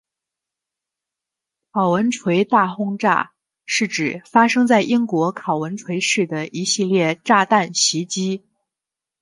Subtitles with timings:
[1.71, 3.33] 考文垂大轰炸
[3.67, 8.43] 是指发生在英国考文垂市的一系列炸弹袭击。